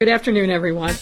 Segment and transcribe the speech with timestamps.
[0.00, 0.92] Good afternoon, everyone.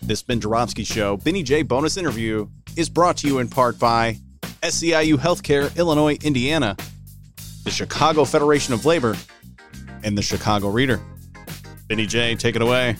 [0.00, 4.16] This Ben Joravsky Show, Benny J bonus interview, is brought to you in part by
[4.62, 6.74] SEIU Healthcare, Illinois, Indiana,
[7.64, 9.14] the Chicago Federation of Labor,
[10.02, 10.98] and the Chicago Reader.
[11.86, 12.96] Benny J, take it away.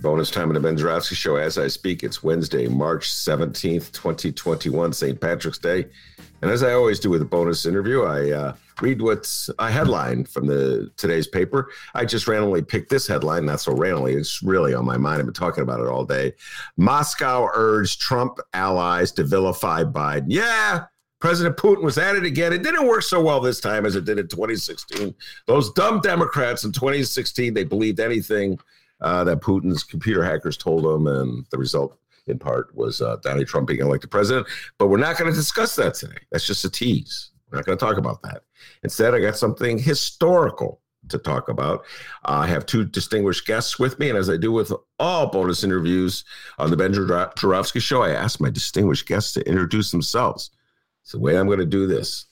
[0.00, 2.04] Bonus time in the Ben Joravsky Show as I speak.
[2.04, 5.20] It's Wednesday, March 17th, 2021, St.
[5.20, 5.86] Patrick's Day.
[6.42, 10.24] And as I always do with a bonus interview, I uh, read what's a headline
[10.24, 11.70] from the today's paper.
[11.94, 14.14] I just randomly picked this headline, not so randomly.
[14.14, 15.20] It's really on my mind.
[15.20, 16.34] I've been talking about it all day.
[16.76, 20.26] Moscow urged Trump allies to vilify Biden.
[20.28, 20.84] Yeah,
[21.20, 22.52] President Putin was at it again.
[22.52, 25.14] It didn't work so well this time as it did in 2016.
[25.46, 28.58] Those dumb Democrats in 2016, they believed anything
[29.00, 33.46] uh, that Putin's computer hackers told him, and the result, in part, was uh, Donald
[33.46, 34.46] Trump being elected president.
[34.78, 36.18] But we're not going to discuss that today.
[36.30, 37.30] That's just a tease.
[37.50, 38.42] We're not going to talk about that.
[38.82, 41.84] Instead, I got something historical to talk about.
[42.24, 45.62] Uh, I have two distinguished guests with me, and as I do with all bonus
[45.62, 46.24] interviews
[46.58, 50.50] on the Ben Joravsky Show, I ask my distinguished guests to introduce themselves.
[51.02, 52.26] So the way I'm going to do this.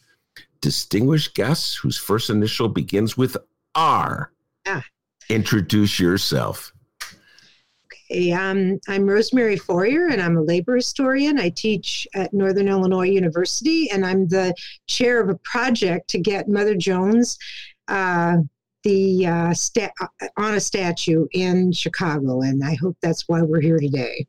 [0.60, 3.36] Distinguished guests whose first initial begins with
[3.74, 4.32] R.
[4.66, 4.80] Yeah.
[5.28, 6.72] Introduce yourself.
[8.10, 11.38] Okay, um, I'm Rosemary Feurer, and I'm a labor historian.
[11.38, 14.54] I teach at Northern Illinois University, and I'm the
[14.86, 17.38] chair of a project to get Mother Jones
[17.88, 18.36] uh,
[18.84, 19.90] the uh, sta-
[20.36, 24.26] on a statue in Chicago, and I hope that's why we're here today.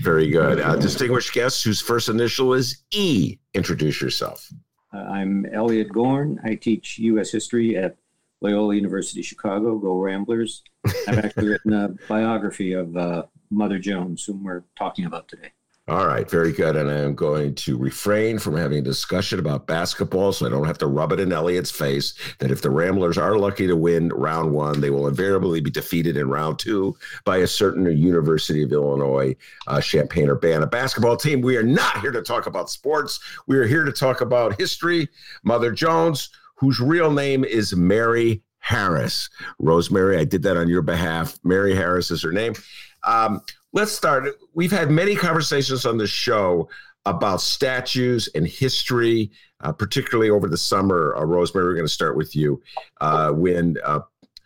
[0.00, 0.60] Very good.
[0.60, 3.38] Uh, distinguished guest whose first initial is E.
[3.54, 4.48] Introduce yourself.
[4.92, 6.40] Uh, I'm Elliot Gorn.
[6.44, 7.30] I teach U.S.
[7.30, 7.96] history at
[8.42, 9.78] Loyola University Chicago.
[9.78, 10.62] Go Ramblers!
[11.06, 15.52] I've actually written a biography of uh, Mother Jones, whom we're talking about today.
[15.88, 16.76] All right, very good.
[16.76, 20.66] And I am going to refrain from having a discussion about basketball so I don't
[20.66, 24.10] have to rub it in Elliot's face that if the Ramblers are lucky to win
[24.10, 28.70] round one, they will invariably be defeated in round two by a certain University of
[28.70, 29.34] Illinois
[29.66, 31.40] uh, Champaign Urbana basketball team.
[31.40, 33.18] We are not here to talk about sports.
[33.48, 35.08] We are here to talk about history.
[35.42, 36.30] Mother Jones,
[36.62, 39.28] whose real name is Mary Harris.
[39.58, 41.36] Rosemary, I did that on your behalf.
[41.42, 42.54] Mary Harris is her name.
[43.02, 43.40] Um,
[43.72, 44.28] let's start.
[44.54, 46.68] We've had many conversations on the show
[47.04, 51.16] about statues and history, uh, particularly over the summer.
[51.16, 52.62] Uh, Rosemary, we're going to start with you.
[53.00, 53.98] Uh, when uh,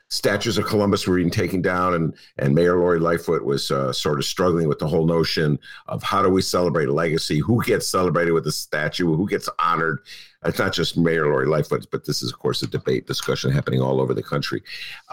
[0.09, 4.19] statues of Columbus were being taken down, and and Mayor Lori Lightfoot was uh, sort
[4.19, 7.41] of struggling with the whole notion of how do we celebrate a legacy?
[7.41, 9.15] Who gets celebrated with a statue?
[9.15, 10.00] Who gets honored?
[10.45, 13.81] It's not just Mayor Lori Lightfoot, but this is, of course, a debate discussion happening
[13.81, 14.63] all over the country.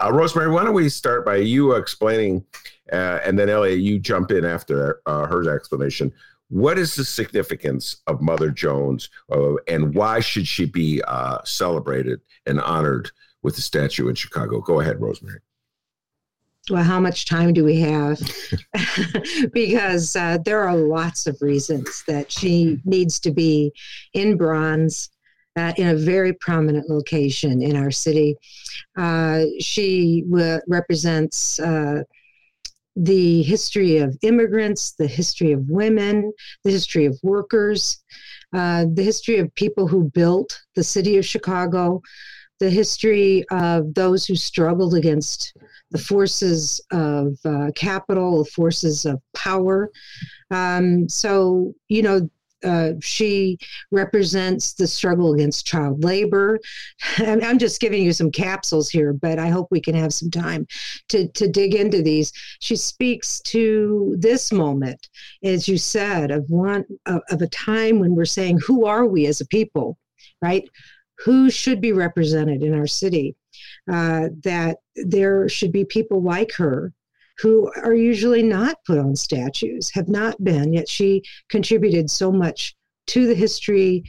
[0.02, 2.44] Uh, Rosemary, why don't we start by you explaining,
[2.92, 6.12] uh, and then Elliot, you jump in after uh, her explanation.
[6.50, 12.20] What is the significance of Mother Jones, uh, and why should she be uh, celebrated
[12.46, 13.10] and honored
[13.44, 14.60] with the statue in Chicago.
[14.60, 15.38] Go ahead, Rosemary.
[16.70, 18.18] Well, how much time do we have?
[19.52, 23.72] because uh, there are lots of reasons that she needs to be
[24.14, 25.10] in bronze
[25.56, 28.36] uh, in a very prominent location in our city.
[28.96, 32.02] Uh, she w- represents uh,
[32.96, 36.32] the history of immigrants, the history of women,
[36.62, 38.02] the history of workers,
[38.52, 42.00] uh, the history of people who built the city of Chicago,
[42.60, 45.56] the history of those who struggled against
[45.90, 49.90] the forces of uh, capital, the forces of power.
[50.50, 52.28] Um, so, you know,
[52.64, 53.58] uh, she
[53.90, 56.58] represents the struggle against child labor.
[57.18, 60.66] I'm just giving you some capsules here, but I hope we can have some time
[61.10, 62.32] to, to dig into these.
[62.60, 65.08] She speaks to this moment,
[65.42, 69.26] as you said, of one of, of a time when we're saying, "Who are we
[69.26, 69.98] as a people?"
[70.42, 70.68] Right?
[71.24, 73.36] who should be represented in our city,
[73.90, 76.92] uh, that there should be people like her
[77.38, 82.76] who are usually not put on statues, have not been, yet she contributed so much
[83.06, 84.02] to the history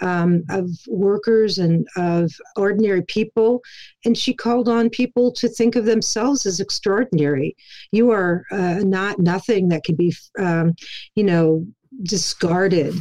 [0.00, 3.62] um, of workers and of ordinary people.
[4.04, 7.56] And she called on people to think of themselves as extraordinary.
[7.92, 10.74] You are uh, not nothing that can be, um,
[11.14, 11.66] you know,
[12.02, 12.94] discarded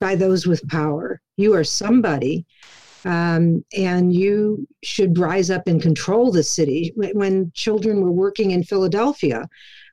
[0.00, 1.20] by those with power.
[1.36, 2.46] You are somebody,
[3.04, 6.92] um, and you should rise up and control the city.
[6.96, 9.48] When, children were working in Philadelphia,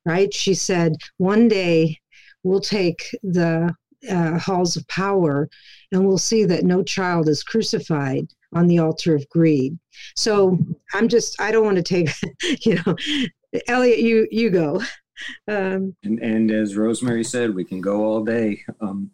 [0.05, 0.33] right?
[0.33, 1.97] She said, one day
[2.43, 3.73] we'll take the
[4.09, 5.49] uh, halls of power
[5.91, 9.77] and we'll see that no child is crucified on the altar of greed.
[10.15, 10.57] So
[10.93, 12.09] I'm just, I don't want to take,
[12.65, 12.95] you know,
[13.67, 14.81] Elliot, you you go.
[15.47, 18.63] Um, and, and as Rosemary said, we can go all day.
[18.79, 19.11] Um,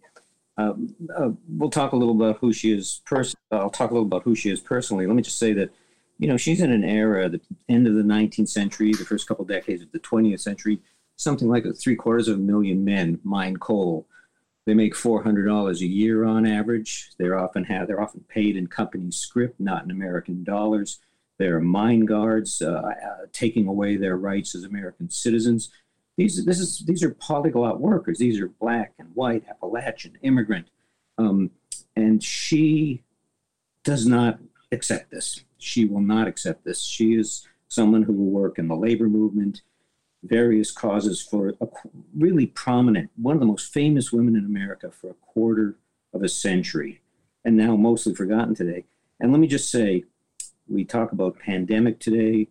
[0.58, 0.74] uh,
[1.16, 3.02] uh, we'll talk a little about who she is.
[3.06, 5.06] Pers- I'll talk a little about who she is personally.
[5.06, 5.70] Let me just say that,
[6.18, 9.46] you know, she's in an era, the end of the 19th century, the first couple
[9.46, 10.80] decades of the 20th century.
[11.16, 14.08] Something like three quarters of a million men mine coal.
[14.68, 17.12] They make four hundred dollars a year on average.
[17.18, 21.00] They're often have they're often paid in company scrip, not in American dollars.
[21.40, 25.72] They're mine guards, uh, uh, taking away their rights as American citizens.
[26.18, 28.18] These, this is, these are polyglot workers.
[28.18, 30.68] These are black and white, Appalachian, immigrant.
[31.18, 31.52] Um,
[31.96, 33.04] and she
[33.84, 34.40] does not
[34.72, 35.44] accept this.
[35.58, 36.84] She will not accept this.
[36.84, 39.62] She is someone who will work in the labor movement,
[40.24, 41.68] various causes for a
[42.18, 45.76] really prominent, one of the most famous women in America for a quarter
[46.14, 47.02] of a century,
[47.46, 48.86] and now mostly forgotten today.
[49.20, 50.04] And let me just say,
[50.68, 52.48] we talk about pandemic today.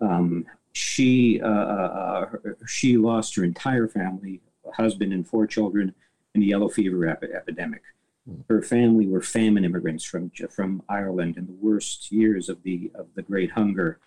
[0.00, 2.26] Um, she uh, uh,
[2.66, 5.94] she lost her entire family, a husband and four children,
[6.34, 7.82] in the yellow fever epidemic.
[8.26, 8.40] Hmm.
[8.48, 13.08] Her family were famine immigrants from from Ireland in the worst years of the of
[13.14, 13.98] the Great Hunger.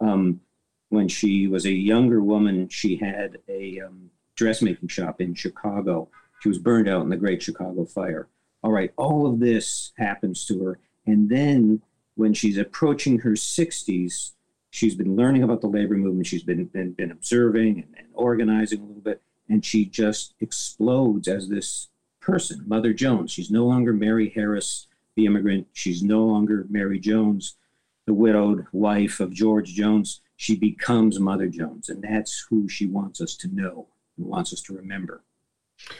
[0.00, 0.40] Um,
[0.88, 6.08] when she was a younger woman, she had a um, dressmaking shop in Chicago.
[6.40, 8.28] She was burned out in the Great Chicago Fire.
[8.62, 11.82] All right, all of this happens to her, and then
[12.14, 14.32] when she's approaching her 60s,
[14.74, 16.26] she's been learning about the labor movement.
[16.26, 19.22] She's been, been, been observing and, and organizing a little bit.
[19.48, 21.90] And she just explodes as this
[22.20, 23.30] person, Mother Jones.
[23.30, 25.68] She's no longer Mary Harris, the immigrant.
[25.74, 27.54] She's no longer Mary Jones,
[28.06, 30.22] the widowed wife of George Jones.
[30.34, 31.88] She becomes Mother Jones.
[31.88, 33.86] And that's who she wants us to know
[34.16, 35.22] and wants us to remember.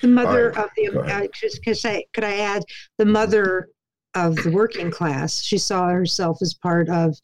[0.00, 0.64] The mother right.
[0.64, 2.64] of the, uh, just could, say, could I add,
[2.98, 3.68] the mother
[4.14, 5.42] of the working class.
[5.42, 7.16] She saw herself as part of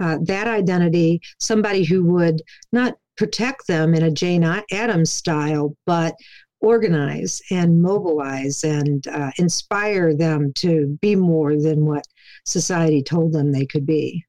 [0.00, 2.42] uh, that identity, somebody who would
[2.72, 6.14] not protect them in a Jane Addams style, but
[6.60, 12.06] organize and mobilize and uh, inspire them to be more than what
[12.46, 14.24] society told them they could be.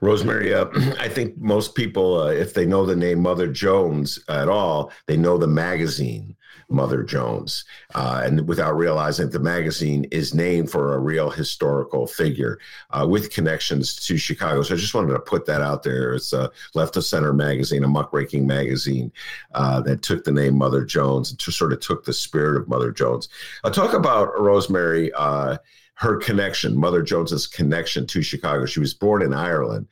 [0.00, 0.66] Rosemary, uh,
[1.00, 5.16] I think most people, uh, if they know the name Mother Jones at all, they
[5.16, 6.36] know the magazine
[6.72, 7.64] Mother Jones,
[7.94, 12.58] uh, and without realizing the magazine is named for a real historical figure
[12.90, 14.62] uh, with connections to Chicago.
[14.62, 16.14] So I just wanted to put that out there.
[16.14, 19.12] It's a left of center magazine, a muckraking magazine
[19.54, 22.68] uh, that took the name Mother Jones and just sort of took the spirit of
[22.68, 23.28] Mother Jones.
[23.64, 25.58] I'll talk about Rosemary uh,
[26.02, 28.66] her connection, Mother Jones's connection to Chicago.
[28.66, 29.86] She was born in Ireland,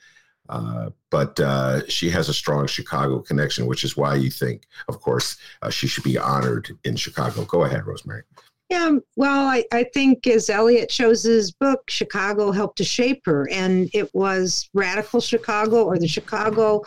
[0.50, 5.00] uh, but uh, she has a strong Chicago connection, which is why you think, of
[5.00, 7.44] course, uh, she should be honored in Chicago.
[7.44, 8.24] Go ahead, Rosemary.
[8.68, 13.48] Yeah, well, I, I think as Elliot shows his book, Chicago helped to shape her,
[13.50, 16.82] and it was radical Chicago or the Chicago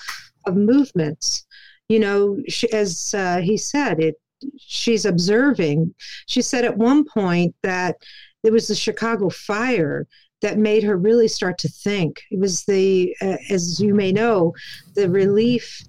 [0.46, 1.46] of movements.
[1.90, 4.16] You know, she, as uh, he said, it.
[4.58, 5.96] She's observing.
[6.28, 7.96] She said at one point that
[8.44, 10.06] it was the Chicago fire
[10.44, 12.22] that made her really start to think.
[12.30, 14.54] It was the, uh, as you may know,
[14.94, 15.82] the relief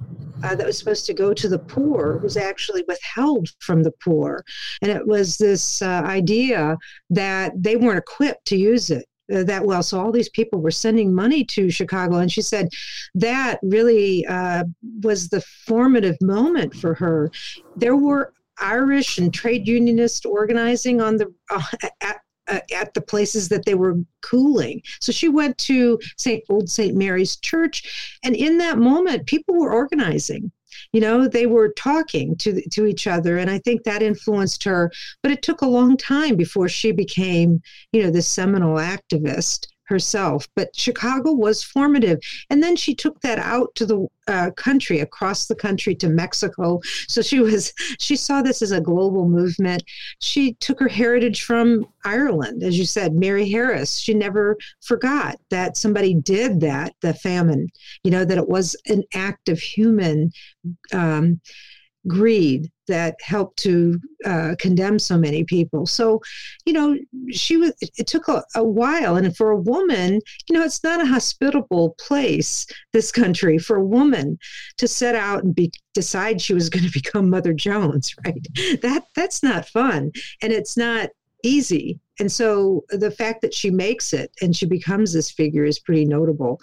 [0.45, 4.45] uh, that was supposed to go to the poor was actually withheld from the poor.
[4.81, 6.79] And it was this uh, idea
[7.11, 9.05] that they weren't equipped to use it.
[9.35, 9.83] Uh, that well.
[9.83, 12.69] So all these people were sending money to Chicago, and she said
[13.15, 14.65] that really uh,
[15.03, 17.31] was the formative moment for her.
[17.75, 21.63] There were Irish and trade unionist organizing on the uh,
[22.03, 24.83] at uh, at the places that they were cooling.
[25.01, 26.43] So she went to St.
[26.49, 26.97] Old St.
[26.97, 30.53] Mary's Church, and in that moment, people were organizing.
[30.93, 34.91] You know, they were talking to to each other, and I think that influenced her.
[35.23, 40.49] But it took a long time before she became, you know, this seminal activist herself.
[40.55, 42.19] But Chicago was formative.
[42.51, 46.81] And then she took that out to the uh, country, across the country to Mexico.
[47.09, 49.85] So she was, she saw this as a global movement.
[50.21, 53.99] She took her heritage from Ireland, as you said, Mary Harris.
[53.99, 57.69] She never forgot that somebody did that, the famine,
[58.03, 60.31] you know, that it was an act of human.
[60.93, 61.41] Um,
[62.07, 65.87] greed that helped to uh, condemn so many people.
[65.87, 66.21] So,
[66.67, 66.97] you know,
[67.31, 67.73] she was.
[67.81, 71.97] It took a, a, while, and for a woman, you know, it's not a hospitable
[71.99, 72.67] place.
[72.93, 74.39] This country for a woman
[74.79, 78.47] to set out and be decide she was going to become Mother Jones, right?
[78.83, 81.11] That that's not fun, and it's not
[81.43, 82.01] easy.
[82.21, 86.05] And so the fact that she makes it and she becomes this figure is pretty
[86.05, 86.61] notable.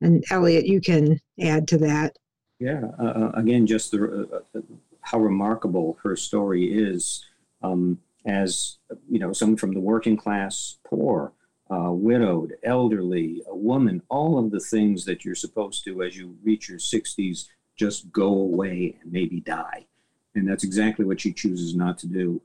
[0.00, 2.16] And Elliot, you can add to that.
[2.58, 2.82] Yeah.
[2.98, 4.62] Uh, uh again, just the, uh, uh,
[5.00, 7.24] how remarkable her story is.
[7.62, 8.78] Um, as
[9.10, 11.32] you know, someone from the working class, poor,
[11.70, 16.36] uh, widowed, elderly, a woman, all of the things that you're supposed to, as you
[16.42, 19.86] reach your 60s, just go away and maybe die.
[20.34, 22.40] And that's exactly what she chooses not to do.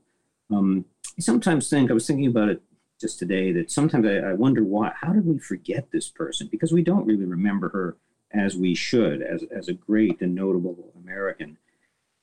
[0.50, 0.84] Um,
[1.18, 2.62] I sometimes think, I was thinking about it
[3.00, 6.48] just today, that sometimes I, I wonder why, how did we forget this person?
[6.50, 7.96] Because we don't really remember her
[8.32, 11.56] as we should, as, as a great and notable American.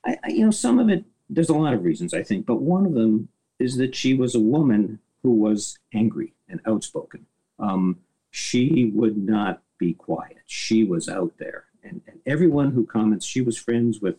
[0.06, 2.62] I, I, you know, some of it, there's a lot of reasons, I think, but
[2.62, 7.26] one of them is that she was a woman who was angry and outspoken.
[7.60, 8.00] Um,
[8.32, 10.38] she would not be quiet.
[10.46, 11.66] She was out there.
[11.84, 14.16] And, and everyone who comments, she was friends with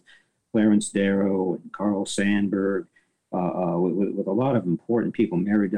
[0.53, 2.87] Clarence Darrow and Carl Sandburg,
[3.33, 5.71] uh, uh, with, with, a lot of important people, Mary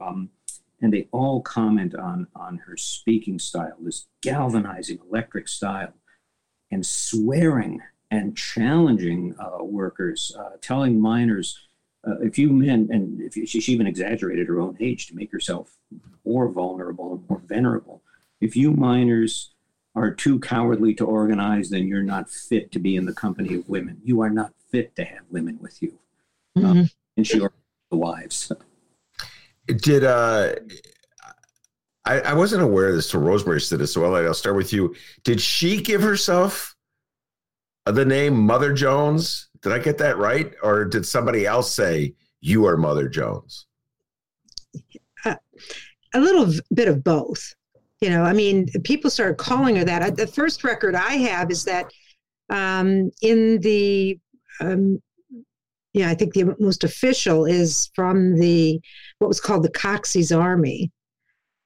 [0.00, 0.28] um,
[0.80, 5.92] and they all comment on, on her speaking style, this galvanizing electric style,
[6.70, 11.58] and swearing and challenging uh, workers, uh, telling miners,
[12.06, 15.14] uh, if you men, and if you, she, she even exaggerated her own age to
[15.14, 15.76] make herself
[16.24, 18.02] more vulnerable and more venerable.
[18.40, 19.52] If you miners
[19.94, 23.68] are too cowardly to organize, then you're not fit to be in the company of
[23.68, 24.00] women.
[24.04, 25.98] You are not fit to have women with you.
[26.56, 26.66] Mm-hmm.
[26.66, 28.50] Um, and she the wives.
[29.72, 30.54] Did uh,
[32.04, 33.94] I, I wasn't aware of this till Rosemary said this.
[33.94, 34.94] So I'll start with you.
[35.22, 36.74] Did she give herself
[37.86, 39.48] the name Mother Jones?
[39.62, 43.66] Did I get that right, or did somebody else say you are Mother Jones?
[45.24, 45.34] Uh,
[46.14, 47.54] a little bit of both.
[48.00, 50.16] You know, I mean, people started calling her that.
[50.16, 51.92] The first record I have is that
[52.48, 54.18] um, in the,
[54.60, 55.02] um,
[55.92, 58.80] yeah, I think the most official is from the
[59.18, 60.90] what was called the Coxey's Army.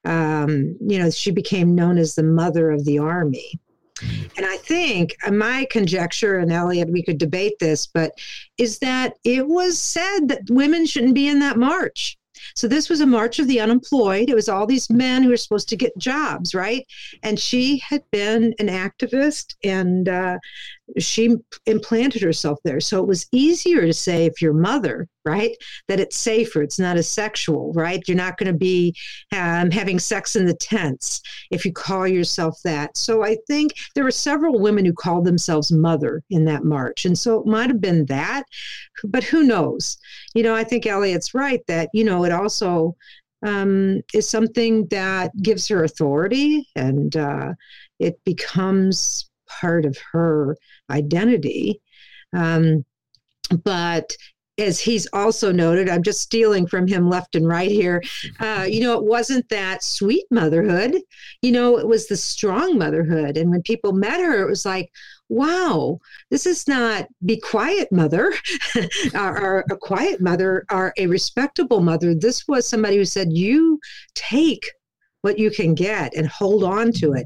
[0.04, 3.58] Um, you know, she became known as the mother of the army.
[4.36, 8.12] And I think uh, my conjecture, and Elliot, we could debate this, but
[8.58, 12.18] is that it was said that women shouldn't be in that march.
[12.54, 14.28] So this was a march of the unemployed.
[14.28, 16.84] It was all these men who were supposed to get jobs, right?
[17.22, 20.38] And she had been an activist and uh,
[20.98, 21.36] she
[21.66, 22.80] implanted herself there.
[22.80, 25.56] So it was easier to say if your mother, right,
[25.88, 26.62] that it's safer.
[26.62, 28.02] It's not as sexual, right?
[28.06, 28.94] You're not going to be
[29.32, 32.96] um, having sex in the tents if you call yourself that.
[32.96, 37.04] So I think there were several women who called themselves mother in that march.
[37.04, 38.44] And so it might have been that,
[39.04, 39.96] but who knows?
[40.34, 42.94] You know, I think Elliot's right that, you know, it also
[43.44, 47.52] um, is something that gives her authority and uh,
[47.98, 50.56] it becomes part of her
[50.90, 51.80] identity.
[52.32, 52.84] Um,
[53.64, 54.16] but
[54.58, 58.02] as he's also noted, I'm just stealing from him left and right here.
[58.38, 60.96] Uh, you know, it wasn't that sweet motherhood.
[61.42, 63.36] You know, it was the strong motherhood.
[63.36, 64.90] And when people met her, it was like,
[65.28, 65.98] wow,
[66.30, 68.32] this is not be quiet mother
[69.14, 72.14] or, or, a quiet mother or a respectable mother.
[72.14, 73.80] This was somebody who said, you
[74.14, 74.70] take
[75.24, 77.24] what you can get and hold on to it.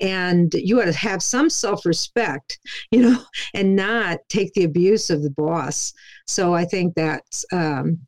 [0.00, 2.58] And you ought to have some self respect,
[2.90, 3.22] you know,
[3.54, 5.94] and not take the abuse of the boss.
[6.26, 8.00] So I think that's, um,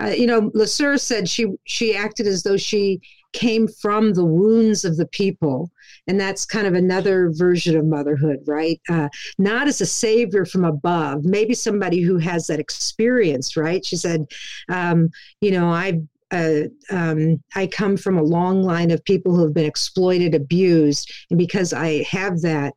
[0.00, 3.00] uh, you know, LeSueur said she she acted as though she
[3.32, 5.70] came from the wounds of the people,
[6.06, 8.80] and that's kind of another version of motherhood, right?
[8.88, 13.84] Uh, not as a savior from above, maybe somebody who has that experience, right?
[13.84, 14.26] She said,
[14.68, 19.42] um, you know, I've uh, um, I come from a long line of people who
[19.42, 22.74] have been exploited, abused, and because I have that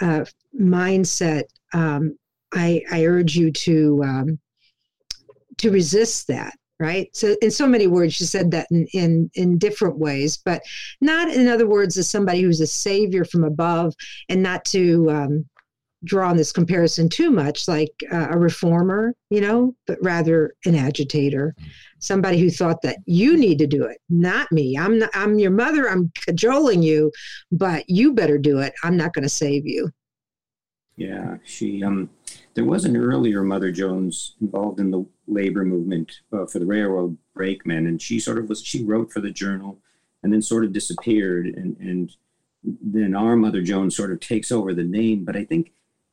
[0.00, 0.24] uh,
[0.58, 2.16] mindset, um,
[2.52, 4.38] I, I, urge you to um,
[5.58, 6.54] to resist that.
[6.80, 7.08] Right.
[7.14, 10.62] So, in so many words, she said that in, in in different ways, but
[11.00, 13.94] not in other words as somebody who's a savior from above,
[14.28, 15.44] and not to um,
[16.08, 20.74] draw on this comparison too much like uh, a reformer, you know, but rather an
[20.74, 21.54] agitator,
[22.00, 24.76] somebody who thought that you need to do it, not me.
[24.76, 25.88] I'm not, I'm your mother.
[25.88, 27.12] I'm cajoling you,
[27.52, 28.72] but you better do it.
[28.82, 29.90] I'm not going to save you.
[30.96, 32.10] Yeah, she um,
[32.54, 37.16] there was an earlier Mother Jones involved in the labor movement uh, for the railroad
[37.34, 39.78] brakemen, and she sort of was she wrote for the journal,
[40.24, 42.16] and then sort of disappeared, and and
[42.64, 45.24] then our Mother Jones sort of takes over the name.
[45.24, 45.70] But I think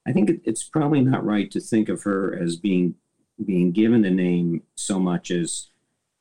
[0.07, 2.95] I think it's probably not right to think of her as being
[3.43, 5.67] being given the name so much as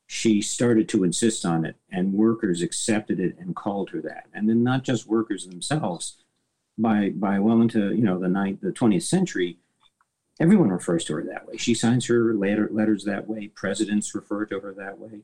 [0.07, 4.27] she started to insist on it, and workers accepted it and called her that.
[4.35, 6.17] And then not just workers themselves,
[6.79, 9.59] by by well into you know the ninth, the twentieth century,
[10.41, 11.57] everyone refers to her that way.
[11.57, 13.49] She signs her letter, letters that way.
[13.49, 15.21] Presidents refer to her that way.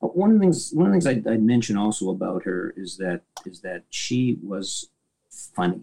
[0.00, 2.72] But one of the things, one of the things I'd, I'd mention also about her
[2.76, 4.90] is that is that she was
[5.54, 5.82] funny.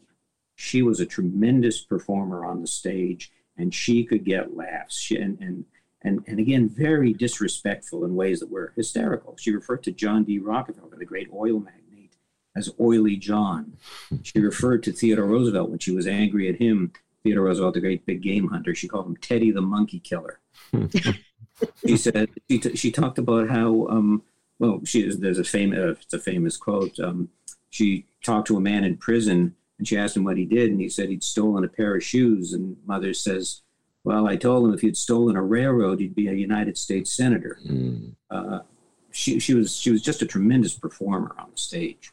[0.55, 4.97] She was a tremendous performer on the stage, and she could get laughs.
[4.97, 5.65] She, and and
[6.01, 9.35] and and again, very disrespectful in ways that were hysterical.
[9.37, 10.39] She referred to John D.
[10.39, 12.15] Rockefeller, the great oil magnate,
[12.55, 13.77] as Oily John.
[14.23, 16.93] She referred to Theodore Roosevelt when she was angry at him
[17.25, 18.75] Theodore Roosevelt, the great big game hunter.
[18.75, 20.39] She called him Teddy the Monkey Killer.
[21.85, 24.21] she said she, t- she talked about how um,
[24.59, 25.19] well she is.
[25.19, 26.99] There's a famous uh, it's a famous quote.
[26.99, 27.29] Um,
[27.71, 30.79] she talked to a man in prison and she asked him what he did, and
[30.79, 32.53] he said he'd stolen a pair of shoes.
[32.53, 33.61] And mother says,
[34.03, 37.59] "Well, I told him if you'd stolen a railroad, you'd be a United States senator."
[37.65, 38.13] Mm.
[38.29, 38.59] Uh,
[39.11, 42.11] she she was she was just a tremendous performer on the stage.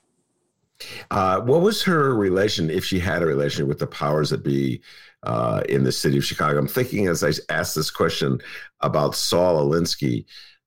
[1.11, 4.81] Uh, what was her relation, if she had a relation with the powers that be
[5.23, 6.59] uh, in the city of Chicago?
[6.59, 8.41] I'm thinking as I asked this question
[8.81, 10.25] about Saul Alinsky,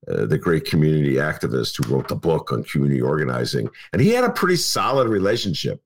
[0.08, 4.24] uh, the great community activist who wrote the book on community organizing, and he had
[4.24, 5.82] a pretty solid relationship.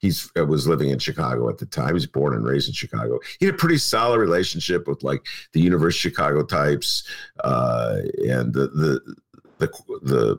[0.00, 1.88] He uh, was living in Chicago at the time.
[1.88, 3.20] He was born and raised in Chicago.
[3.38, 7.06] He had a pretty solid relationship with like the University of Chicago types
[7.44, 9.16] uh, and the the
[9.58, 9.68] the,
[10.02, 10.38] the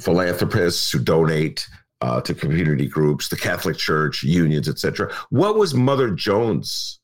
[0.00, 1.68] philanthropists who donate
[2.00, 5.12] uh, to community groups, the Catholic Church, unions, etc.
[5.30, 7.00] What was Mother Jones'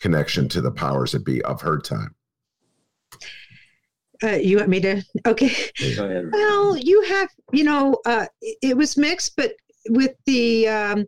[0.00, 2.14] connection to the powers that be of her time?
[4.22, 5.02] Uh, you want me to?
[5.26, 5.54] Okay.
[6.32, 9.52] Well, you have, you know, uh, it was mixed, but
[9.90, 11.06] with the, um,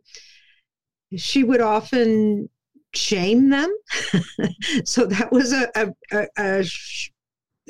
[1.17, 2.49] she would often
[2.95, 3.75] shame them.
[4.85, 6.65] so that was a, a, a, a,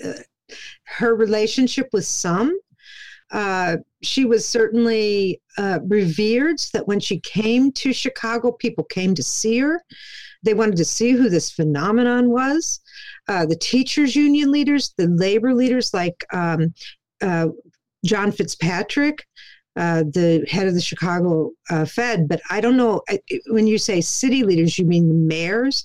[0.02, 0.12] a uh,
[0.84, 2.54] her relationship with some
[3.32, 9.22] uh, she was certainly uh, revered that when she came to Chicago, people came to
[9.22, 9.82] see her.
[10.42, 12.80] They wanted to see who this phenomenon was.
[13.28, 16.74] Uh, the teachers' union leaders, the labor leaders like um,
[17.22, 17.48] uh,
[18.04, 19.24] John Fitzpatrick,
[19.76, 22.28] uh, the head of the Chicago uh, Fed.
[22.28, 23.02] But I don't know
[23.48, 25.84] when you say city leaders, you mean the mayors.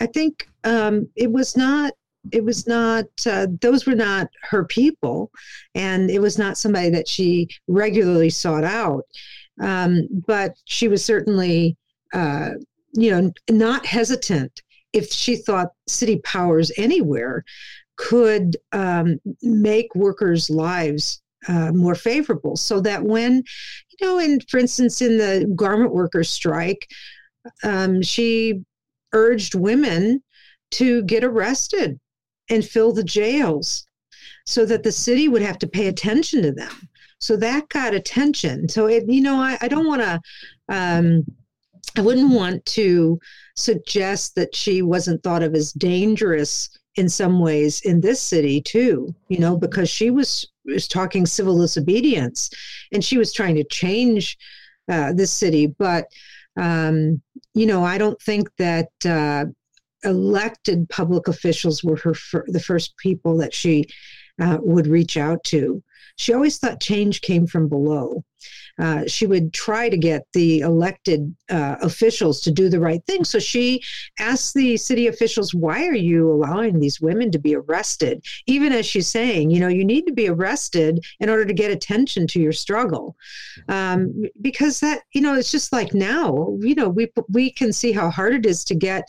[0.00, 1.92] I think um, it was not
[2.32, 5.30] it was not uh, those were not her people
[5.74, 9.04] and it was not somebody that she regularly sought out
[9.60, 11.76] um, but she was certainly
[12.14, 12.50] uh,
[12.94, 17.44] you know not hesitant if she thought city powers anywhere
[17.96, 23.42] could um, make workers lives uh, more favorable so that when
[23.98, 26.86] you know in for instance in the garment workers strike
[27.62, 28.62] um, she
[29.12, 30.22] urged women
[30.70, 31.98] to get arrested
[32.50, 33.86] and fill the jails
[34.44, 36.88] so that the city would have to pay attention to them.
[37.18, 38.68] So that got attention.
[38.68, 40.20] So it, you know, I, I don't want to,
[40.68, 41.24] um,
[41.96, 43.18] I wouldn't want to
[43.56, 49.14] suggest that she wasn't thought of as dangerous in some ways in this city too,
[49.28, 52.50] you know, because she was was talking civil disobedience,
[52.92, 54.36] and she was trying to change
[54.88, 55.66] uh, this city.
[55.66, 56.06] But
[56.56, 57.20] um,
[57.54, 59.46] you know, I don't think that uh,
[60.04, 63.86] elected public officials were her fir- the first people that she
[64.40, 65.82] uh, would reach out to.
[66.16, 68.24] She always thought change came from below.
[68.78, 73.24] Uh, she would try to get the elected uh, officials to do the right thing.
[73.24, 73.82] So she
[74.18, 78.24] asked the city officials, Why are you allowing these women to be arrested?
[78.46, 81.70] Even as she's saying, you know, you need to be arrested in order to get
[81.70, 83.16] attention to your struggle.
[83.68, 87.92] Um, because that, you know, it's just like now, you know, we, we can see
[87.92, 89.04] how hard it is to get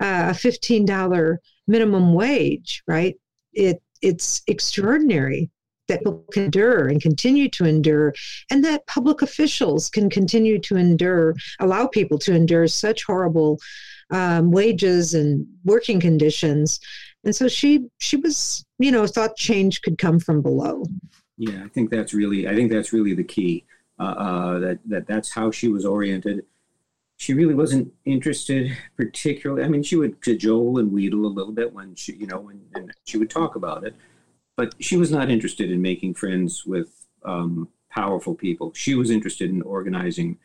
[0.00, 3.16] a $15 minimum wage, right?
[3.52, 5.50] It it's extraordinary
[5.88, 8.14] that people endure and continue to endure,
[8.50, 13.58] and that public officials can continue to endure, allow people to endure such horrible
[14.10, 16.80] um, wages and working conditions.
[17.24, 20.84] And so she she was, you know, thought change could come from below.
[21.36, 23.64] Yeah, I think that's really I think that's really the key.
[24.00, 26.44] Uh, uh, that that that's how she was oriented
[27.18, 29.64] she really wasn't interested particularly.
[29.64, 32.60] I mean, she would cajole and wheedle a little bit when she, you know, when
[33.04, 33.94] she would talk about it,
[34.58, 38.72] but she was not interested in making friends with um, powerful people.
[38.74, 40.36] She was interested in organizing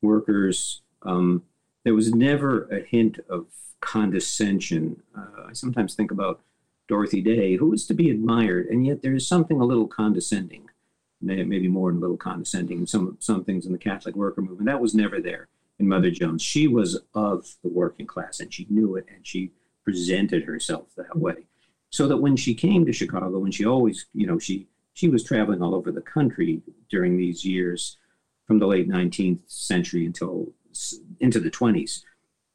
[0.00, 0.80] workers.
[1.02, 1.42] Um,
[1.84, 3.48] there was never a hint of
[3.80, 5.02] condescension.
[5.14, 6.40] Uh, I sometimes think about
[6.88, 10.70] Dorothy Day, who was to be admired, and yet there is something a little condescending,
[11.20, 14.70] maybe more than a little condescending in some some things in the Catholic worker movement.
[14.70, 16.40] That was never there in Mother Jones.
[16.40, 19.52] She was of the working class and she knew it and she
[19.84, 21.44] presented herself that way.
[21.90, 25.24] So that when she came to Chicago, when she always, you know, she she was
[25.24, 27.96] traveling all over the country during these years
[28.46, 30.52] from the late 19th century until
[31.20, 32.02] into the 20s.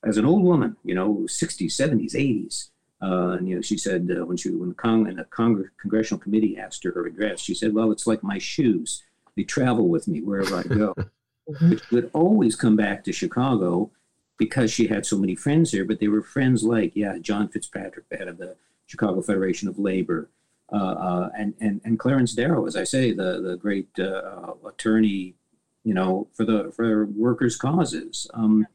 [0.04, 2.69] as an old woman, you know, 60s, 70s, 80s.
[3.02, 5.69] Uh, and you know, she said uh, when she when the, Cong- and the Cong-
[5.80, 9.04] congressional committee asked her her address, she said, "Well, it's like my shoes;
[9.36, 10.95] they travel with me wherever I go."
[11.48, 13.91] But she would always come back to Chicago
[14.38, 15.86] because she had so many friends here.
[15.86, 18.56] But they were friends like, yeah, John Fitzpatrick, the head of the
[18.88, 20.30] Chicago Federation of Labor,
[20.71, 25.36] uh, uh, and and and Clarence Darrow, as I say, the the great uh, attorney,
[25.84, 28.30] you know, for the for workers' causes.
[28.34, 28.67] Um,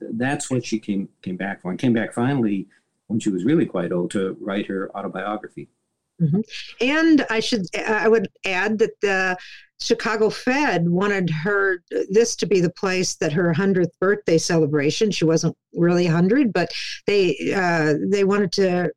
[0.00, 2.68] that's what she came came back for, and came back finally
[3.08, 5.68] when she was really quite old to write her autobiography.
[6.20, 6.40] Mm-hmm.
[6.80, 9.36] And I should I would add that the
[9.80, 15.10] Chicago Fed wanted her this to be the place that her hundredth birthday celebration.
[15.10, 16.72] She wasn't really hundred, but
[17.06, 18.90] they uh, they wanted to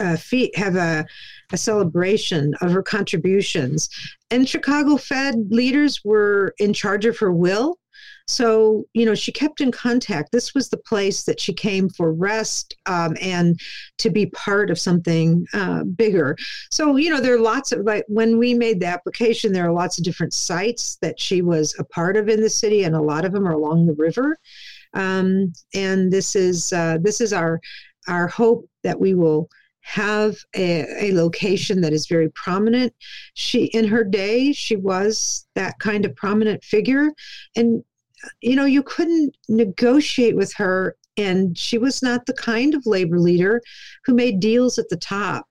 [0.00, 0.16] uh,
[0.54, 1.04] have a,
[1.52, 3.88] a celebration of her contributions.
[4.30, 7.78] And Chicago Fed leaders were in charge of her will.
[8.26, 10.30] So, you know, she kept in contact.
[10.30, 13.58] This was the place that she came for rest um, and
[13.98, 16.36] to be part of something uh, bigger.
[16.70, 19.72] So, you know, there are lots of, like, when we made the application, there are
[19.72, 23.02] lots of different sites that she was a part of in the city, and a
[23.02, 24.36] lot of them are along the river.
[24.94, 27.60] Um, and this is uh, this is our
[28.08, 29.48] our hope that we will
[29.82, 32.92] have a, a, location that is very prominent.
[33.34, 37.10] She, in her day, she was that kind of prominent figure.
[37.56, 37.82] And,
[38.40, 40.96] you know, you couldn't negotiate with her.
[41.16, 43.62] And she was not the kind of labor leader
[44.04, 45.46] who made deals at the top.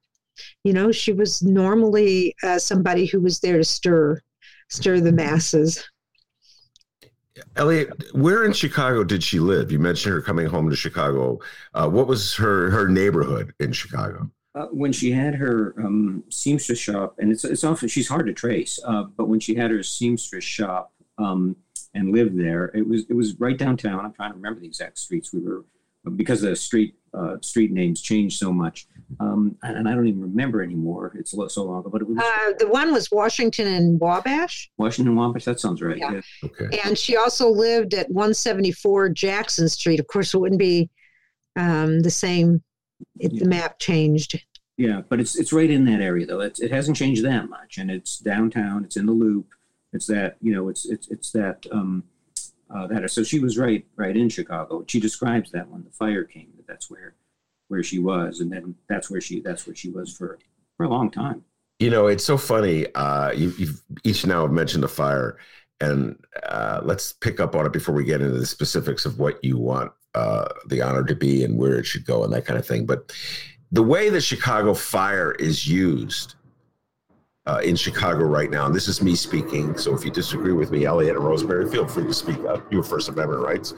[0.64, 4.22] You know, she was normally uh, somebody who was there to stir,
[4.70, 5.84] stir the masses.
[7.56, 9.72] Elliot, where in Chicago did she live?
[9.72, 11.40] You mentioned her coming home to Chicago.
[11.74, 14.30] Uh, what was her her neighborhood in Chicago?
[14.56, 18.34] Uh, when she had her um, seamstress shop, and it's it's often she's hard to
[18.34, 21.56] trace, uh, but when she had her seamstress shop um,
[21.94, 24.04] and lived there, it was it was right downtown.
[24.04, 25.66] I'm trying to remember the exact streets we were
[26.16, 28.88] because the street uh, street names changed so much,
[29.20, 31.14] um, and, and, I don't even remember anymore.
[31.18, 34.70] It's so long ago, but it was uh, the one was Washington and Wabash.
[34.78, 35.46] Washington and Wabash.
[35.46, 35.98] That sounds right.
[35.98, 36.14] Yeah.
[36.14, 36.22] yeah.
[36.44, 36.80] Okay.
[36.86, 40.00] And she also lived at 174 Jackson Street.
[40.00, 40.90] Of course, it wouldn't be
[41.56, 42.64] um, the same.
[43.20, 43.44] It, yeah.
[43.44, 44.44] The map changed.
[44.78, 46.42] Yeah, but it's it's right in that area though.
[46.42, 48.86] It's, it hasn't changed that much, and it's downtown.
[48.86, 49.48] It's in the loop.
[49.92, 50.70] It's that you know.
[50.70, 51.66] It's it's it's that.
[51.72, 52.04] Um,
[52.72, 54.86] uh, that so she was right right in Chicago.
[54.88, 57.16] She describes that when the fire came that that's where
[57.70, 60.38] where she was, and then that's where she that's where she was for
[60.78, 61.44] for a long time.
[61.80, 62.94] You know, it's so funny.
[62.94, 65.38] Uh, you, you've each now have mentioned the fire,
[65.80, 69.42] and uh, let's pick up on it before we get into the specifics of what
[69.44, 72.60] you want uh, the honor to be and where it should go and that kind
[72.60, 72.86] of thing.
[72.86, 73.14] But
[73.72, 76.36] the way the Chicago fire is used
[77.46, 78.66] uh, in Chicago right now.
[78.66, 79.78] And this is me speaking.
[79.78, 82.72] So if you disagree with me, Elliot and Rosemary, feel free to speak up.
[82.72, 83.74] Your First Amendment rights.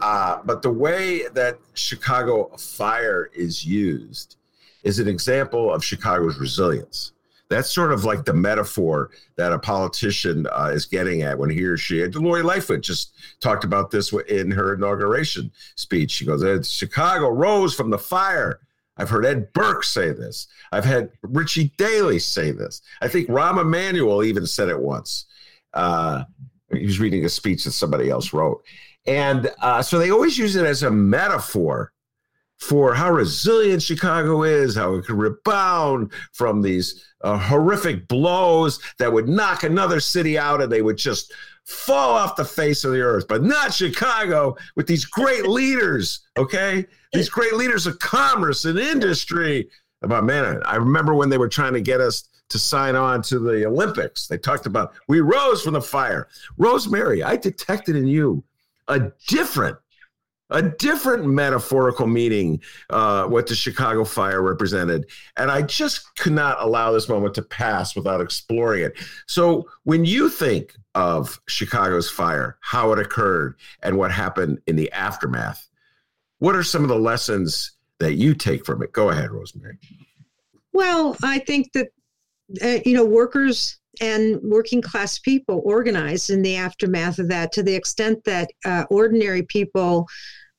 [0.00, 4.36] Uh, but the way that Chicago fire is used
[4.82, 7.12] is an example of Chicago's resilience.
[7.48, 11.62] That's sort of like the metaphor that a politician uh, is getting at when he
[11.64, 16.10] or she, and Lori Lightfoot just talked about this in her inauguration speech.
[16.10, 18.60] She goes, Chicago rose from the fire
[18.96, 20.46] I've heard Ed Burke say this.
[20.72, 22.80] I've had Richie Daley say this.
[23.00, 25.26] I think Rahm Emanuel even said it once.
[25.72, 26.24] Uh,
[26.72, 28.64] he was reading a speech that somebody else wrote.
[29.06, 31.92] And uh, so they always use it as a metaphor
[32.58, 39.12] for how resilient Chicago is, how it can rebound from these uh, horrific blows that
[39.12, 41.32] would knock another city out and they would just
[41.64, 46.86] fall off the face of the earth, but not Chicago with these great leaders, okay?
[47.12, 49.68] These great leaders of commerce and industry.
[50.02, 53.38] About man, I remember when they were trying to get us to sign on to
[53.38, 54.26] the Olympics.
[54.26, 56.28] They talked about we rose from the fire.
[56.58, 58.44] Rosemary, I detected in you
[58.88, 59.78] a different
[60.50, 65.06] a different metaphorical meaning uh, what the Chicago fire represented.
[65.36, 68.98] And I just could not allow this moment to pass without exploring it.
[69.26, 74.92] So, when you think of Chicago's fire, how it occurred, and what happened in the
[74.92, 75.68] aftermath,
[76.38, 78.92] what are some of the lessons that you take from it?
[78.92, 79.78] Go ahead, Rosemary.
[80.72, 81.88] Well, I think that,
[82.62, 87.62] uh, you know, workers and working class people organized in the aftermath of that to
[87.62, 90.06] the extent that uh, ordinary people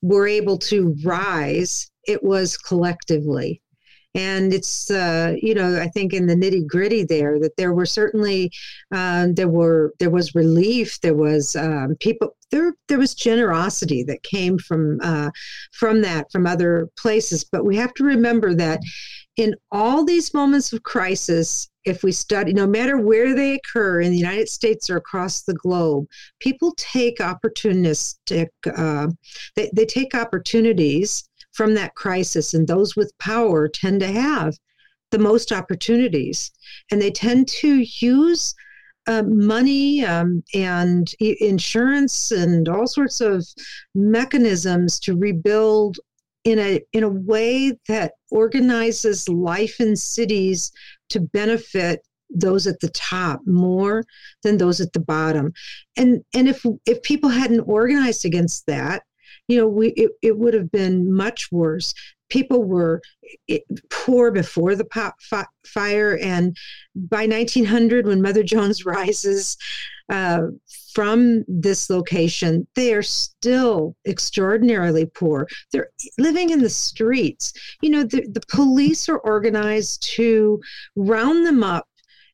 [0.02, 3.62] were able to rise, it was collectively.
[4.16, 7.86] and it's uh, you know I think in the nitty gritty there that there were
[7.86, 8.52] certainly
[8.92, 14.24] um, there were there was relief, there was um, people there there was generosity that
[14.24, 15.30] came from uh,
[15.74, 18.80] from that from other places, but we have to remember that
[19.36, 24.12] in all these moments of crisis if we study, no matter where they occur in
[24.12, 26.06] the United States or across the globe,
[26.40, 29.08] people take opportunistic, uh,
[29.56, 34.56] they, they take opportunities from that crisis, and those with power tend to have
[35.12, 36.52] the most opportunities,
[36.92, 38.54] and they tend to use.
[39.08, 43.46] Uh, money um, and insurance and all sorts of
[43.94, 46.00] mechanisms to rebuild
[46.46, 50.72] in a in a way that organizes life in cities
[51.10, 54.04] to benefit those at the top more
[54.44, 55.54] than those at the bottom.
[55.98, 59.04] And and if if people hadn't organized against that
[59.48, 61.94] you know we it, it would have been much worse.
[62.30, 63.02] People were
[63.92, 65.16] poor before the pop
[65.66, 66.58] fire and
[66.96, 69.58] by 1900 when mother jones rises
[70.10, 70.48] uh,
[70.94, 75.48] from this location, they are still extraordinarily poor.
[75.72, 77.54] They're living in the streets.
[77.82, 80.62] You know, the, the police are organized to
[80.96, 81.88] round them up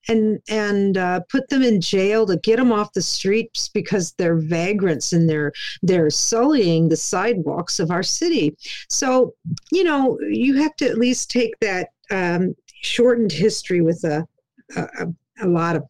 [0.08, 4.36] and and uh, put them in jail to get them off the streets because they're
[4.36, 5.52] vagrants and they're
[5.84, 8.56] they're sullying the sidewalks of our city.
[8.90, 9.34] So
[9.72, 14.28] you know you have to at least take that um, shortened history with a,
[14.76, 15.08] a, a
[15.48, 15.84] lot of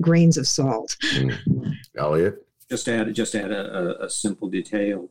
[0.00, 0.96] grains of salt.
[1.00, 1.74] Mm.
[1.98, 5.08] Elliot, just add just add a, a, simple detail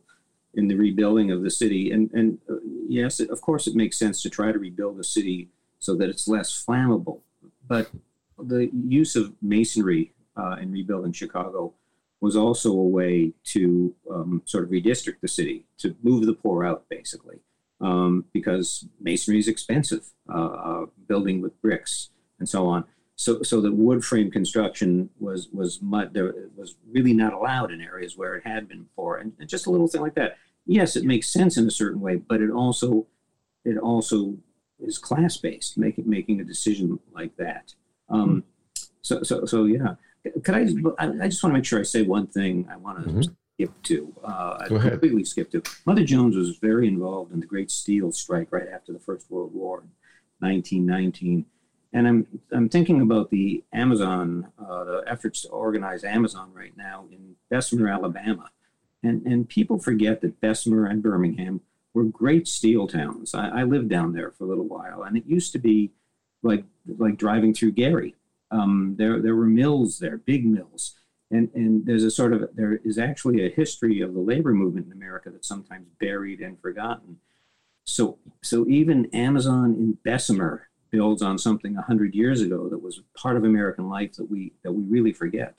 [0.54, 2.54] in the rebuilding of the city, and and uh,
[2.88, 5.48] yes, it, of course, it makes sense to try to rebuild a city
[5.78, 7.20] so that it's less flammable.
[7.68, 7.90] But
[8.38, 11.74] the use of masonry uh, in rebuilding Chicago
[12.20, 16.64] was also a way to um, sort of redistrict the city to move the poor
[16.64, 17.38] out, basically,
[17.80, 22.84] um, because masonry is expensive, uh, uh building with bricks and so on
[23.20, 27.82] so so the wood frame construction was was mud there was really not allowed in
[27.82, 30.38] areas where it had been before and, and, just a little thing like that.
[30.64, 33.06] Yes it makes sense in a certain way but it also
[33.62, 34.38] it also
[34.82, 37.74] is class based making making a decision like that.
[38.08, 38.44] Um,
[39.02, 39.96] so so so yeah.
[40.42, 40.62] Could I,
[41.24, 43.20] I just want to make sure I say one thing I want to mm-hmm.
[43.54, 45.62] skip to uh, I completely skip to.
[45.84, 49.52] Mother Jones was very involved in the Great Steel Strike right after the First World
[49.54, 49.84] War
[50.38, 51.44] 1919
[51.92, 57.06] and I'm I'm thinking about the Amazon, uh, the efforts to organize Amazon right now
[57.10, 58.50] in Bessemer, Alabama,
[59.02, 61.60] and and people forget that Bessemer and Birmingham
[61.92, 63.34] were great steel towns.
[63.34, 65.90] I, I lived down there for a little while, and it used to be
[66.42, 66.64] like
[66.98, 68.14] like driving through Gary.
[68.50, 70.94] Um, there there were mills there, big mills,
[71.30, 74.86] and and there's a sort of there is actually a history of the labor movement
[74.86, 77.18] in America that's sometimes buried and forgotten.
[77.84, 83.36] So so even Amazon in Bessemer builds on something 100 years ago that was part
[83.36, 85.54] of American life that we that we really forget.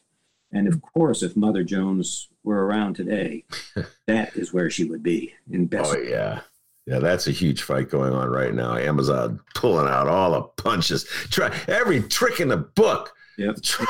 [0.52, 3.46] And of course, if Mother Jones were around today,
[4.08, 5.94] that is where she would be in best.
[5.96, 6.42] Oh yeah,
[6.86, 8.76] yeah, that's a huge fight going on right now.
[8.76, 13.62] Amazon pulling out all the punches, try every trick in the book Yep.
[13.62, 13.86] Try,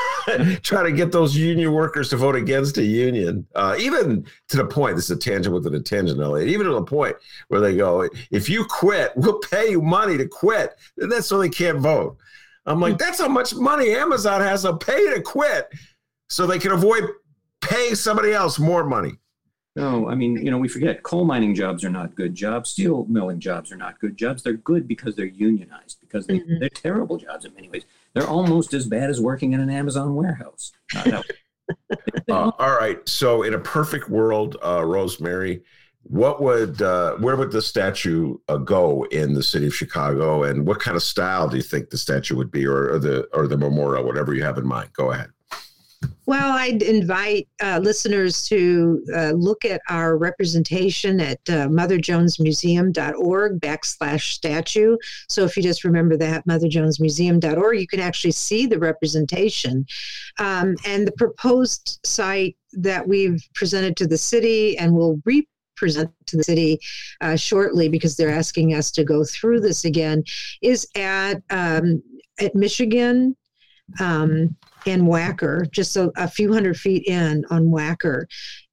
[0.62, 4.64] try, to get those union workers to vote against a union, uh, even to the
[4.64, 4.96] point.
[4.96, 6.48] This is a tangent within a tangent, Elliot.
[6.48, 7.16] Even to the point
[7.48, 11.38] where they go, "If you quit, we'll pay you money to quit." And that's so
[11.38, 12.16] they can't vote.
[12.64, 15.68] I'm like, that's how much money Amazon has to pay to quit,
[16.28, 17.04] so they can avoid
[17.60, 19.18] paying somebody else more money.
[19.74, 22.70] No, I mean, you know, we forget coal mining jobs are not good jobs.
[22.70, 24.42] Steel milling jobs are not good jobs.
[24.42, 26.58] They're good because they're unionized, because they, mm-hmm.
[26.58, 27.84] they're terrible jobs in many ways.
[28.14, 30.72] They're almost as bad as working in an Amazon warehouse.
[32.28, 33.06] Uh, all right.
[33.08, 35.62] So, in a perfect world, uh, Rosemary,
[36.02, 40.66] what would uh, where would the statue uh, go in the city of Chicago, and
[40.66, 43.46] what kind of style do you think the statue would be, or, or the or
[43.46, 44.92] the memorial, whatever you have in mind?
[44.92, 45.30] Go ahead.
[46.26, 54.32] Well, I'd invite uh, listeners to uh, look at our representation at uh, motherjonesmuseum.org backslash
[54.32, 54.96] statue.
[55.28, 59.84] So if you just remember that, motherjonesmuseum.org, you can actually see the representation.
[60.38, 66.10] Um, and the proposed site that we've presented to the city and will re present
[66.26, 66.78] to the city
[67.20, 70.22] uh, shortly because they're asking us to go through this again
[70.62, 72.00] is at um,
[72.38, 73.36] at Michigan
[74.00, 78.24] um, and Wacker, just a, a, few hundred feet in on Wacker.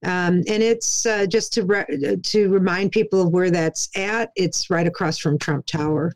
[0.04, 4.32] Um, and it's uh, just to re- to remind people of where that's at.
[4.36, 6.14] It's right across from Trump Tower.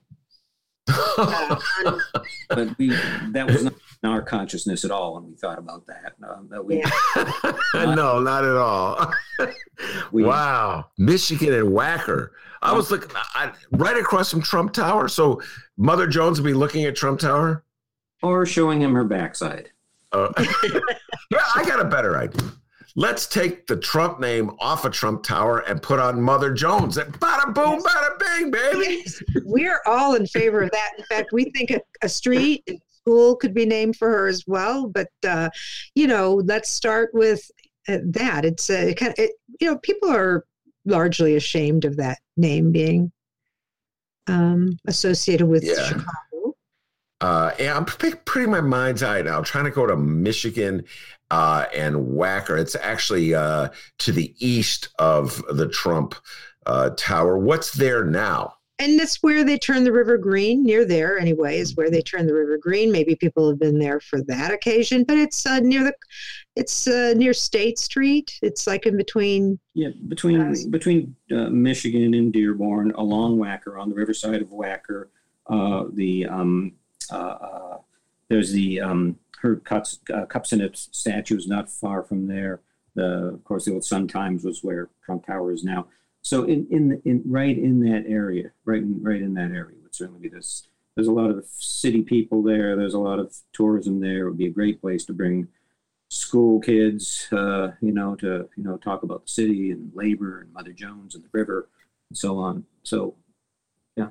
[0.87, 1.59] uh,
[2.49, 2.89] but we,
[3.31, 6.13] that was not in our consciousness at all when we thought about that.
[6.27, 6.89] Um, that we, yeah.
[7.95, 9.11] no, not at all.
[10.11, 12.29] we, wow, Michigan and Wacker.
[12.61, 15.07] I was looking I, right across from Trump Tower.
[15.07, 15.41] So
[15.77, 17.63] Mother Jones will be looking at Trump Tower,
[18.23, 19.69] or showing him her backside.
[20.11, 20.31] Uh,
[21.29, 22.51] yeah, I got a better idea.
[22.95, 26.97] Let's take the Trump name off of Trump Tower and put on Mother Jones.
[26.97, 27.83] And bada boom, yes.
[27.83, 29.03] bada bing, baby.
[29.03, 29.23] Yes.
[29.43, 30.91] We're all in favor of that.
[30.97, 34.87] In fact, we think a, a street school could be named for her as well.
[34.87, 35.49] But uh,
[35.95, 37.49] you know, let's start with
[37.87, 38.45] uh, that.
[38.45, 40.45] It's uh, it kind of it, you know people are
[40.85, 43.11] largely ashamed of that name being
[44.27, 45.83] um, associated with yeah.
[45.83, 46.32] Chicago.
[47.21, 49.41] Uh, yeah, I'm putting my mind's eye now.
[49.41, 50.83] trying to go to Michigan
[51.31, 52.59] uh, and Wacker.
[52.59, 56.15] It's actually uh, to the east of the Trump
[56.65, 57.37] uh, Tower.
[57.37, 58.55] What's there now?
[58.79, 62.25] and that's where they turn the river green near there anyway is where they turn
[62.25, 65.83] the river green maybe people have been there for that occasion but it's uh, near
[65.83, 65.93] the
[66.55, 72.13] it's uh, near state street it's like in between yeah between uh, between uh, michigan
[72.13, 75.07] and dearborn along wacker on the riverside of wacker
[75.47, 76.73] uh, the um,
[77.11, 77.77] uh,
[78.29, 80.25] there's the um, her cups uh,
[80.73, 82.61] statue is not far from there
[82.95, 85.87] the of course the old sun times was where trump tower is now
[86.23, 89.93] so in in in right in that area, right in right in that area would
[89.93, 90.67] certainly be this.
[90.95, 92.75] There's a lot of city people there.
[92.75, 94.21] There's a lot of tourism there.
[94.21, 95.49] It would be a great place to bring
[96.09, 100.53] school kids, uh, you know, to you know talk about the city and labor and
[100.53, 101.67] Mother Jones and the river
[102.09, 102.63] and so on.
[102.83, 103.15] So,
[103.97, 104.07] yeah,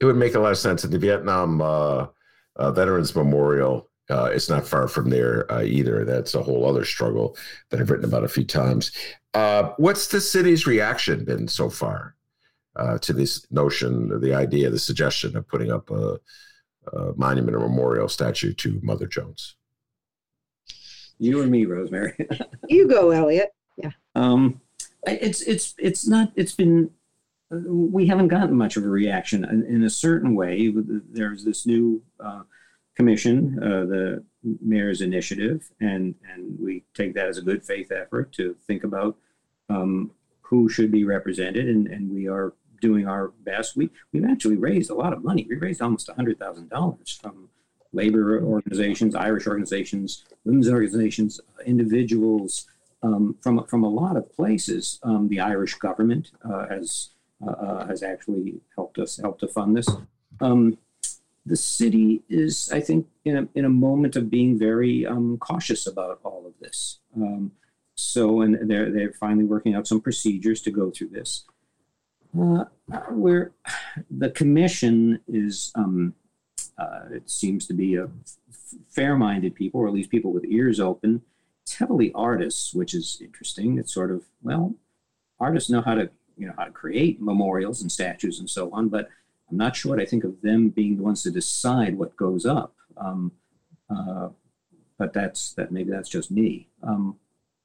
[0.00, 0.84] it would make a lot of sense.
[0.84, 2.08] At the Vietnam uh,
[2.56, 6.04] uh, Veterans Memorial, uh, it's not far from there uh, either.
[6.04, 7.36] That's a whole other struggle
[7.70, 8.92] that I've written about a few times.
[9.32, 12.14] Uh, what's the city's reaction been so far
[12.76, 16.18] uh, to this notion, the idea, the suggestion of putting up a,
[16.92, 19.56] a monument or memorial statue to Mother Jones?
[21.18, 22.14] You and me, Rosemary.
[22.68, 23.54] you go, Elliot.
[23.76, 23.92] Yeah.
[24.14, 24.60] Um,
[25.06, 26.32] it's it's it's not.
[26.34, 26.90] It's been.
[27.50, 30.72] We haven't gotten much of a reaction in, in a certain way.
[30.74, 32.42] There's this new uh,
[32.94, 34.24] commission, uh, the
[34.62, 39.16] mayor's initiative, and and we take that as a good faith effort to think about
[39.68, 40.10] um,
[40.42, 43.76] who should be represented, and, and we are doing our best.
[43.76, 45.46] We we've actually raised a lot of money.
[45.48, 47.48] We raised almost hundred thousand dollars from
[47.92, 52.66] labor organizations, Irish organizations, women's organizations, individuals
[53.02, 54.98] um, from from a lot of places.
[55.02, 57.10] Um, the Irish government uh, has
[57.88, 59.88] has actually helped us help to fund this.
[60.40, 60.78] Um,
[61.46, 65.86] the city is, I think, in a, in a moment of being very um, cautious
[65.86, 67.00] about all of this.
[67.16, 67.52] Um,
[67.94, 71.44] so, and they're they're finally working out some procedures to go through this.
[72.36, 72.64] Uh,
[73.10, 73.52] where
[74.10, 76.14] the commission is, um,
[76.76, 78.08] uh, it seems to be a
[78.88, 81.22] fair-minded people, or at least people with ears open.
[81.62, 83.78] It's heavily artists, which is interesting.
[83.78, 84.74] It's sort of well,
[85.38, 88.88] artists know how to you know how to create memorials and statues and so on,
[88.88, 89.08] but
[89.50, 92.46] I'm not sure what I think of them being the ones to decide what goes
[92.46, 92.74] up.
[92.96, 93.32] Um,
[93.90, 94.28] uh,
[94.98, 95.72] but that's that.
[95.72, 96.68] Maybe that's just me.
[96.82, 97.16] Um,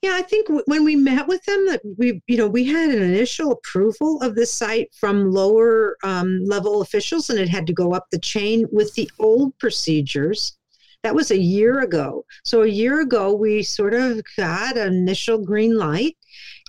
[0.02, 2.90] yeah, I think w- when we met with them, that we, you know, we had
[2.90, 7.74] an initial approval of this site from lower um, level officials, and it had to
[7.74, 10.58] go up the chain with the old procedures.
[11.04, 12.26] That was a year ago.
[12.44, 16.18] So a year ago, we sort of got an initial green light,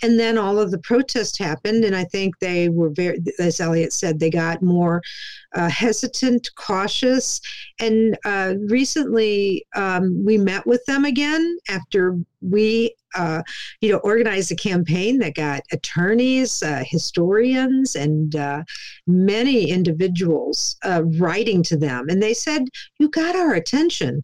[0.03, 3.93] and then all of the protest happened and i think they were very as elliot
[3.93, 5.01] said they got more
[5.53, 7.41] uh, hesitant cautious
[7.79, 13.41] and uh, recently um, we met with them again after we uh,
[13.81, 18.63] you know organized a campaign that got attorneys uh, historians and uh,
[19.07, 22.63] many individuals uh, writing to them and they said
[22.99, 24.23] you got our attention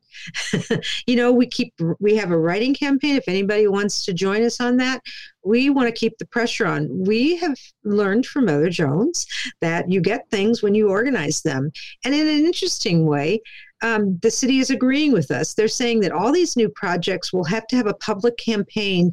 [1.07, 4.59] you know we keep we have a writing campaign if anybody wants to join us
[4.59, 5.01] on that
[5.47, 6.87] we want to keep the pressure on.
[7.05, 9.25] We have learned from Mother Jones
[9.61, 11.71] that you get things when you organize them.
[12.03, 13.41] And in an interesting way,
[13.81, 15.53] um, the city is agreeing with us.
[15.53, 19.11] They're saying that all these new projects will have to have a public campaign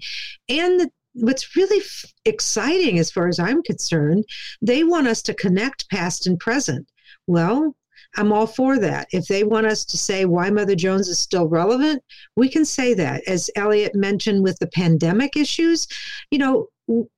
[0.49, 4.25] and the what's really f- exciting as far as I'm concerned,
[4.61, 6.89] they want us to connect past and present.
[7.27, 7.77] Well,
[8.17, 9.09] I'm all for that.
[9.13, 12.03] If they want us to say why Mother Jones is still relevant,
[12.37, 13.23] we can say that.
[13.27, 15.89] As Elliot mentioned with the pandemic issues,
[16.31, 16.69] you know,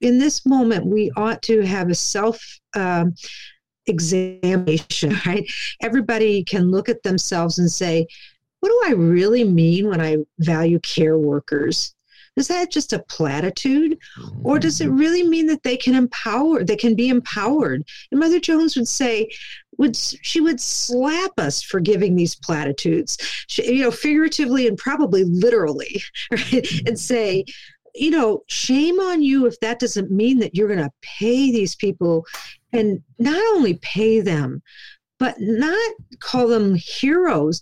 [0.01, 2.41] in this moment, we ought to have a self
[2.75, 3.15] um,
[3.87, 5.51] examination, right?
[5.83, 8.07] Everybody can look at themselves and say,
[8.61, 11.95] what do I really mean when I value care workers?
[12.37, 13.99] is that just a platitude?
[14.43, 14.61] Or mm-hmm.
[14.61, 17.85] does it really mean that they can empower they can be empowered?
[18.11, 19.31] And mother jones would say
[19.79, 25.25] would she would slap us for giving these platitudes she, you know figuratively and probably
[25.25, 26.41] literally right?
[26.41, 26.89] Mm-hmm.
[26.89, 27.45] And say
[27.97, 31.75] you know shame on you if that doesn't mean that you're going to pay these
[31.75, 32.25] people
[32.73, 34.63] and not only pay them
[35.19, 37.61] but not call them heroes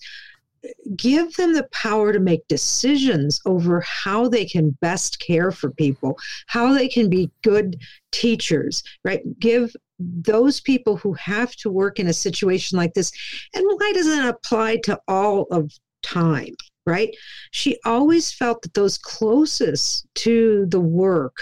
[0.97, 6.19] give them the power to make decisions over how they can best care for people,
[6.47, 7.77] how they can be good
[8.13, 9.23] teachers, right?
[9.39, 13.13] Give those people who have to work in a situation like this.
[13.55, 15.71] And why doesn't it apply to all of
[16.03, 16.55] time,
[16.87, 17.15] right?
[17.51, 21.37] She always felt that those closest to the work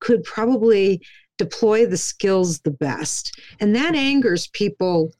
[0.00, 1.02] could probably
[1.38, 3.40] deploy the skills the best.
[3.60, 5.12] And that angers people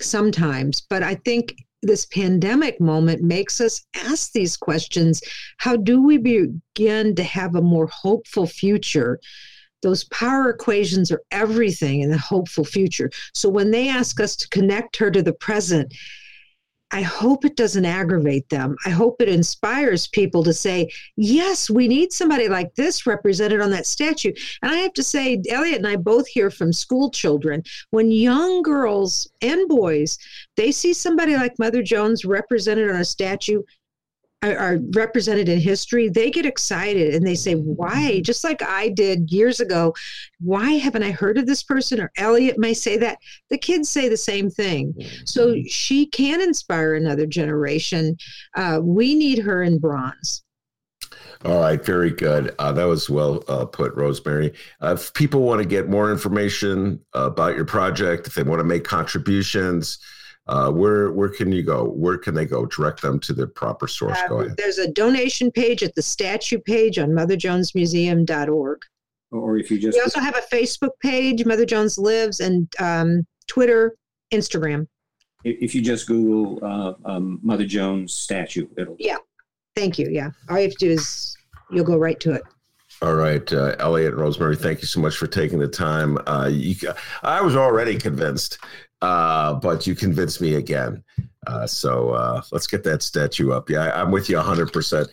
[0.00, 1.54] sometimes, but I think
[1.84, 5.20] this pandemic moment makes us ask these questions
[5.58, 9.20] how do we begin to have a more hopeful future
[9.82, 14.48] those power equations are everything in the hopeful future so when they ask us to
[14.48, 15.92] connect her to the present
[16.90, 18.76] I hope it doesn't aggravate them.
[18.86, 23.70] I hope it inspires people to say, yes, we need somebody like this represented on
[23.70, 24.32] that statue.
[24.62, 28.62] And I have to say, Elliot and I both hear from school children when young
[28.62, 30.18] girls and boys
[30.56, 33.62] they see somebody like Mother Jones represented on a statue,
[34.52, 38.20] are represented in history, they get excited and they say, Why?
[38.20, 39.94] Just like I did years ago,
[40.40, 42.00] why haven't I heard of this person?
[42.00, 43.18] Or Elliot may say that.
[43.50, 44.94] The kids say the same thing.
[45.24, 48.16] So she can inspire another generation.
[48.56, 50.42] Uh, we need her in bronze.
[51.44, 52.54] All right, very good.
[52.58, 54.54] Uh, that was well uh, put, Rosemary.
[54.82, 58.64] Uh, if people want to get more information about your project, if they want to
[58.64, 59.98] make contributions,
[60.46, 61.84] uh, where where can you go?
[61.84, 62.66] Where can they go?
[62.66, 64.18] Direct them to the proper source.
[64.28, 64.56] go ahead.
[64.56, 68.78] There's a donation page at the statue page on MotherJonesMuseum.org.
[69.30, 73.26] Or if you just we also have a Facebook page, Mother Jones Lives, and um,
[73.48, 73.96] Twitter,
[74.32, 74.86] Instagram.
[75.44, 78.96] If you just Google uh, um, Mother Jones statue, it'll.
[78.98, 79.16] Yeah,
[79.74, 80.08] thank you.
[80.10, 81.36] Yeah, all you have to do is
[81.70, 82.42] you'll go right to it.
[83.02, 86.16] All right, uh, Elliot and Rosemary, thank you so much for taking the time.
[86.26, 86.76] Uh, you,
[87.22, 88.58] I was already convinced
[89.04, 91.04] uh, but you convinced me again.
[91.46, 93.68] Uh, so uh, let's get that statue up.
[93.68, 95.08] Yeah, I, am with you 100%.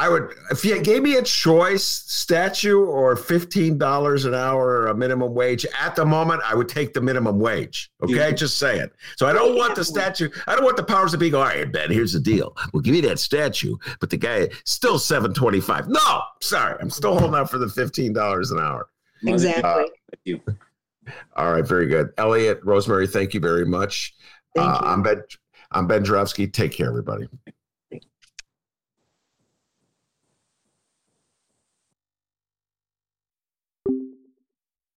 [0.00, 5.34] I would, if you gave me a choice, statue or $15 an hour a minimum
[5.34, 7.90] wage, at the moment, I would take the minimum wage.
[8.02, 8.30] Okay, yeah.
[8.30, 8.94] just say it.
[9.18, 10.30] So I don't want the statue.
[10.46, 12.56] I don't want the powers to be all right, Ben, here's the deal.
[12.72, 15.88] We'll give you that statue, but the guy still 725.
[15.88, 16.78] No, sorry.
[16.80, 18.88] I'm still holding out for the $15 an hour.
[19.26, 19.64] Exactly.
[19.64, 20.40] Uh, Thank you.
[21.36, 22.10] All right, very good.
[22.18, 24.14] Elliot, Rosemary, thank you very much.
[24.54, 24.88] Thank uh, you.
[24.88, 25.22] I'm Ben.
[25.70, 26.48] I'm Ben Joravsky.
[26.48, 27.28] Take care, everybody.